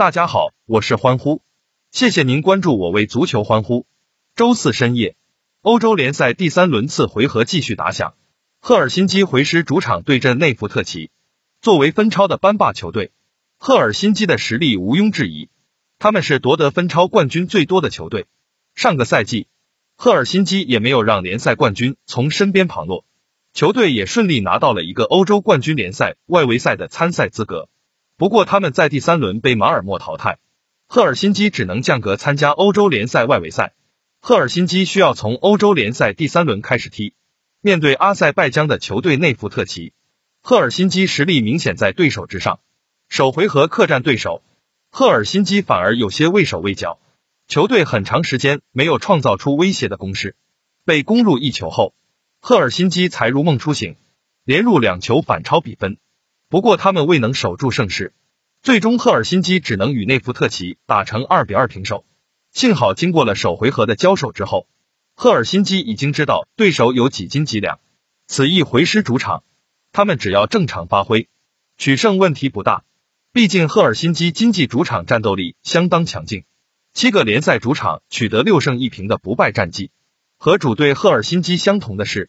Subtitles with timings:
[0.00, 1.42] 大家好，我是欢呼，
[1.92, 3.84] 谢谢您关注我为足球欢呼。
[4.34, 5.14] 周四深夜，
[5.60, 8.14] 欧洲联赛第三轮次回合继续打响，
[8.60, 11.10] 赫尔辛基回师主场对阵内弗特奇。
[11.60, 13.12] 作为分超的班霸球队，
[13.58, 15.50] 赫尔辛基的实力毋庸置疑，
[15.98, 18.24] 他们是夺得分超冠军最多的球队。
[18.74, 19.48] 上个赛季，
[19.96, 23.04] 赫尔辛基也没有让联赛冠军从身边旁落，
[23.52, 27.68] 球队也顺利拿到了一个欧洲冠军联赛外围赛的参赛资格。
[28.20, 30.36] 不过他们在第三轮被马尔默淘汰，
[30.86, 33.72] 赫尔辛基只能降格参加欧洲联赛外围赛。
[34.20, 37.14] 赫尔辛基需要从欧洲联赛第三轮开始踢，
[37.62, 39.94] 面对阿塞拜疆的球队内弗特奇。
[40.42, 42.60] 赫尔辛基实力明显在对手之上，
[43.08, 44.42] 首回合客战对手，
[44.90, 46.98] 赫尔辛基反而有些畏手畏脚，
[47.48, 50.36] 球队很长时间没有创造出威胁的攻势，
[50.84, 51.94] 被攻入一球后，
[52.38, 53.96] 赫尔辛基才如梦初醒，
[54.44, 55.96] 连入两球反超比分。
[56.50, 58.12] 不过他们未能守住胜势，
[58.60, 62.04] 最终赫尔辛基只能与内弗特奇打成二比二平手。
[62.50, 64.66] 幸好经过了首回合的交手之后，
[65.14, 67.78] 赫尔辛基已经知道对手有几斤几两，
[68.26, 69.44] 此役回师主场。
[69.92, 71.28] 他们只要正常发挥，
[71.78, 72.82] 取胜问题不大。
[73.32, 76.42] 毕竟赫尔辛基经济主场战斗力相当强劲，
[76.92, 79.92] 七个联赛主场取得六胜一平的不败战绩。
[80.36, 82.28] 和主队赫尔辛基相同的是，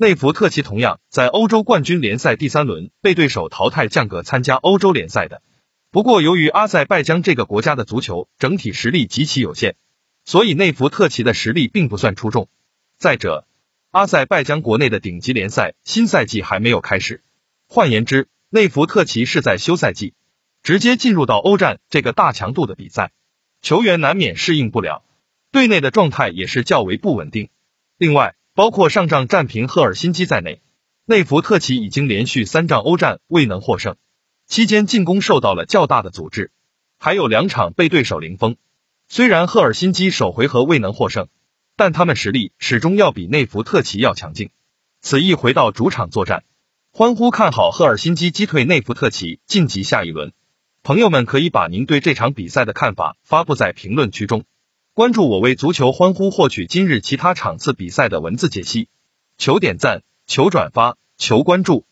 [0.00, 5.42] 内弗特奇同样在欧洲冠军联赛第三轮被对手淘汰降格参加欧洲联赛的。
[5.90, 9.74] 不过由于阿塞拜疆这个国家的足球整体实力极其有限，
[10.24, 12.48] 所以内弗特奇的实力并不算出众。
[12.96, 13.46] 再者，
[13.90, 17.22] 阿塞拜疆国内的顶级联赛新赛季还没有开始，
[17.68, 20.14] 换言之，内弗特奇是在休赛季，
[20.62, 23.12] 直接进入到欧战这个大强度的比赛，
[23.60, 25.04] 球员难免适应不了，
[25.52, 27.50] 队内的状态也是较为不稳定。
[27.98, 30.60] 另外，包括上仗战平赫尔辛基在内，
[31.06, 33.96] 内弗特奇已经连续三仗欧战未能获胜，
[34.46, 36.52] 期间进攻受到了较大的阻滞，
[36.98, 38.56] 还有两场被对手零封。
[39.08, 41.28] 虽然赫尔辛基首回合未能获胜。
[41.74, 44.50] 但他们实力始终要比内弗特奇要强劲。
[45.00, 46.44] 此役回到主场作战，
[46.92, 50.34] 欢呼看好赫尔辛基击退内弗特奇晋级下一轮。
[50.82, 54.44] 朋友们可以把您对这场比赛的看法发布在评论区中。
[55.00, 58.90] 关注我为足球欢呼，获取今日其他场次比赛的文字解析。
[59.38, 61.86] 求点赞，求转发，求关注。